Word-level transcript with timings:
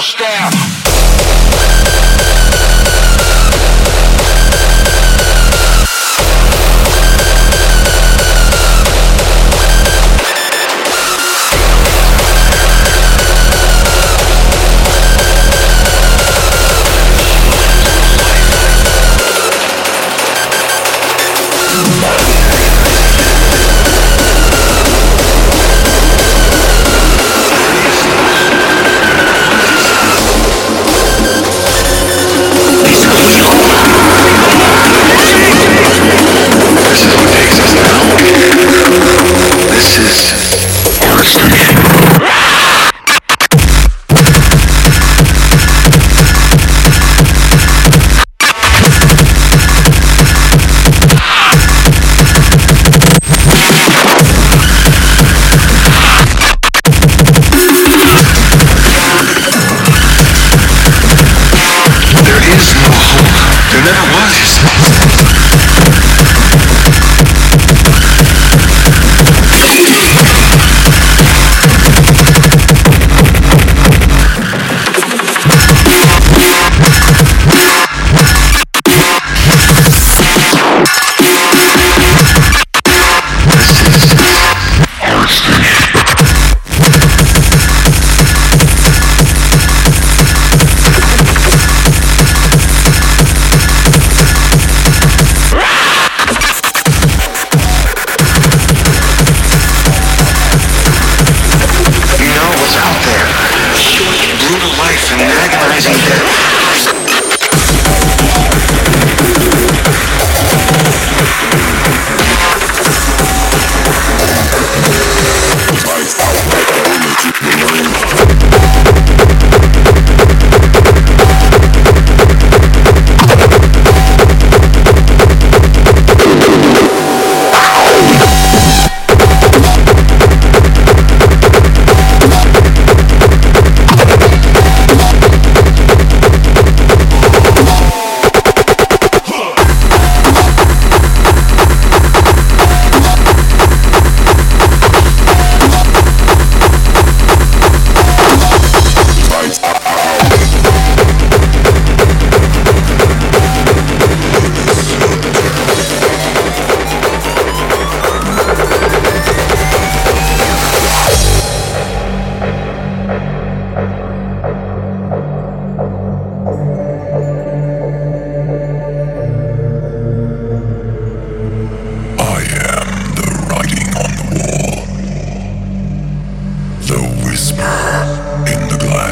southpaw 0.00 0.27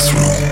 classroom. 0.06 0.45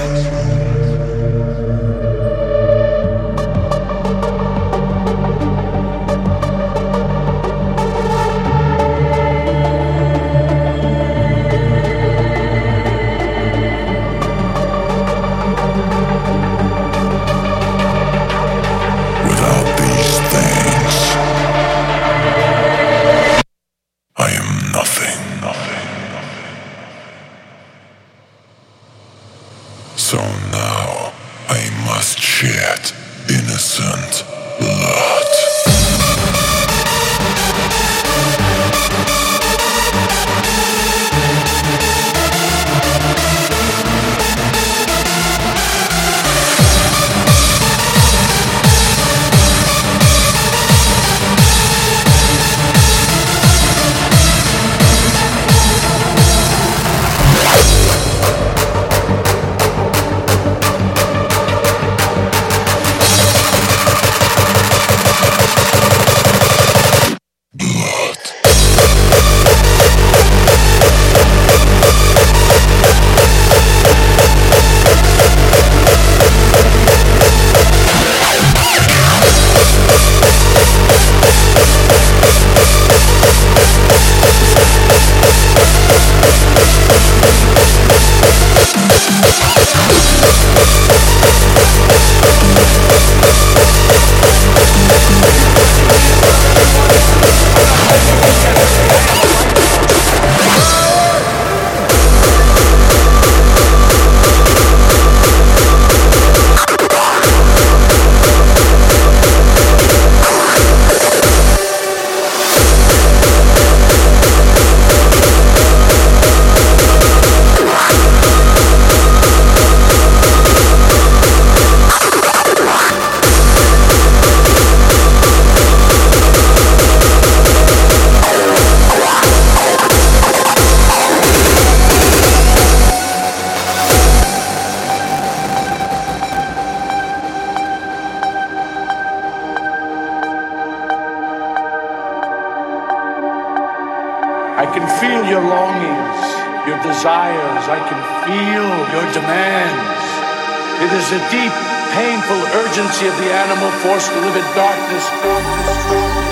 the 151.15 151.21
deep, 151.31 151.53
painful 151.95 152.43
urgency 152.59 153.07
of 153.07 153.17
the 153.19 153.31
animal 153.31 153.71
forced 153.83 154.11
to 154.11 154.19
live 154.19 154.35
in 154.35 154.43
darkness. 154.57 156.25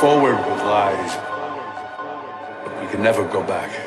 forward 0.00 0.59
never 3.00 3.24
go 3.24 3.42
back. 3.42 3.79